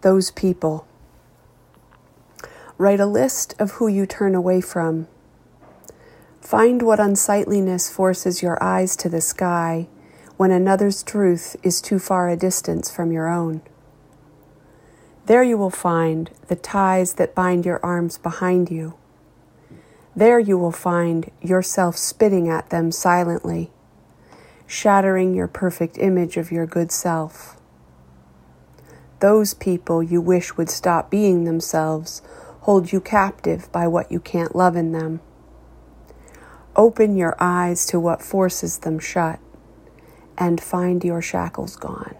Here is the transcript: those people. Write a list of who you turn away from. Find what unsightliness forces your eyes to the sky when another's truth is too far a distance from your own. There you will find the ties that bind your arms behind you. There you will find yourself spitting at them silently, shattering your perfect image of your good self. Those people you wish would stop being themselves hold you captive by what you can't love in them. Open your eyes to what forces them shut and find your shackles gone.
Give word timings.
those 0.00 0.30
people. 0.30 0.86
Write 2.76 3.00
a 3.00 3.06
list 3.06 3.54
of 3.58 3.72
who 3.72 3.88
you 3.88 4.06
turn 4.06 4.34
away 4.34 4.60
from. 4.60 5.08
Find 6.40 6.80
what 6.82 7.00
unsightliness 7.00 7.90
forces 7.90 8.42
your 8.42 8.62
eyes 8.62 8.96
to 8.96 9.08
the 9.08 9.20
sky 9.20 9.88
when 10.36 10.52
another's 10.52 11.02
truth 11.02 11.56
is 11.64 11.80
too 11.80 11.98
far 11.98 12.28
a 12.28 12.36
distance 12.36 12.90
from 12.90 13.10
your 13.10 13.28
own. 13.28 13.60
There 15.26 15.42
you 15.42 15.58
will 15.58 15.68
find 15.68 16.30
the 16.46 16.56
ties 16.56 17.14
that 17.14 17.34
bind 17.34 17.66
your 17.66 17.84
arms 17.84 18.16
behind 18.16 18.70
you. 18.70 18.94
There 20.16 20.38
you 20.38 20.56
will 20.56 20.72
find 20.72 21.30
yourself 21.42 21.98
spitting 21.98 22.48
at 22.48 22.70
them 22.70 22.92
silently, 22.92 23.70
shattering 24.66 25.34
your 25.34 25.48
perfect 25.48 25.98
image 25.98 26.36
of 26.36 26.50
your 26.50 26.64
good 26.64 26.90
self. 26.90 27.57
Those 29.20 29.54
people 29.54 30.02
you 30.02 30.20
wish 30.20 30.56
would 30.56 30.70
stop 30.70 31.10
being 31.10 31.44
themselves 31.44 32.22
hold 32.60 32.92
you 32.92 33.00
captive 33.00 33.70
by 33.72 33.88
what 33.88 34.12
you 34.12 34.20
can't 34.20 34.54
love 34.54 34.76
in 34.76 34.92
them. 34.92 35.20
Open 36.76 37.16
your 37.16 37.34
eyes 37.40 37.86
to 37.86 37.98
what 37.98 38.22
forces 38.22 38.78
them 38.78 38.98
shut 38.98 39.40
and 40.36 40.60
find 40.60 41.02
your 41.02 41.22
shackles 41.22 41.76
gone. 41.76 42.14